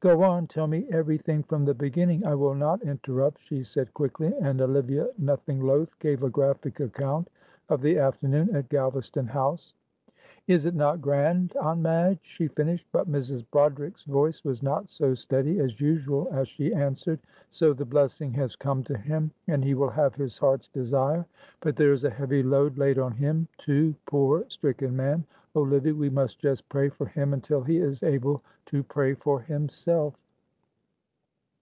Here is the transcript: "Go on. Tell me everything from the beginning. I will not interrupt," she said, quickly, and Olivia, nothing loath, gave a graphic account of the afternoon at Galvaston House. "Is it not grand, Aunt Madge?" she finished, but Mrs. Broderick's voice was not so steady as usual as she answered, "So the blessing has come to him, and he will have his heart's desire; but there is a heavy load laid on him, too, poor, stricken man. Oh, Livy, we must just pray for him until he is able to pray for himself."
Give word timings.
"Go 0.00 0.22
on. 0.22 0.46
Tell 0.46 0.68
me 0.68 0.86
everything 0.92 1.42
from 1.42 1.64
the 1.64 1.74
beginning. 1.74 2.24
I 2.24 2.36
will 2.36 2.54
not 2.54 2.80
interrupt," 2.84 3.40
she 3.42 3.64
said, 3.64 3.92
quickly, 3.92 4.32
and 4.40 4.60
Olivia, 4.60 5.08
nothing 5.18 5.58
loath, 5.60 5.98
gave 5.98 6.22
a 6.22 6.30
graphic 6.30 6.78
account 6.78 7.28
of 7.70 7.80
the 7.82 7.98
afternoon 7.98 8.54
at 8.54 8.68
Galvaston 8.68 9.26
House. 9.26 9.72
"Is 10.46 10.64
it 10.64 10.76
not 10.76 11.00
grand, 11.02 11.56
Aunt 11.56 11.80
Madge?" 11.80 12.20
she 12.22 12.46
finished, 12.46 12.86
but 12.92 13.10
Mrs. 13.10 13.44
Broderick's 13.50 14.04
voice 14.04 14.44
was 14.44 14.62
not 14.62 14.90
so 14.90 15.12
steady 15.14 15.58
as 15.58 15.80
usual 15.80 16.28
as 16.30 16.46
she 16.46 16.72
answered, 16.72 17.18
"So 17.50 17.72
the 17.72 17.84
blessing 17.84 18.32
has 18.34 18.54
come 18.54 18.84
to 18.84 18.96
him, 18.96 19.32
and 19.48 19.64
he 19.64 19.74
will 19.74 19.90
have 19.90 20.14
his 20.14 20.38
heart's 20.38 20.68
desire; 20.68 21.26
but 21.58 21.74
there 21.74 21.92
is 21.92 22.04
a 22.04 22.10
heavy 22.10 22.44
load 22.44 22.78
laid 22.78 23.00
on 23.00 23.10
him, 23.10 23.48
too, 23.58 23.92
poor, 24.06 24.44
stricken 24.46 24.94
man. 24.94 25.24
Oh, 25.56 25.62
Livy, 25.62 25.92
we 25.92 26.10
must 26.10 26.38
just 26.38 26.68
pray 26.68 26.90
for 26.90 27.06
him 27.06 27.32
until 27.32 27.62
he 27.62 27.78
is 27.78 28.02
able 28.02 28.42
to 28.66 28.82
pray 28.82 29.14
for 29.14 29.40
himself." 29.40 30.14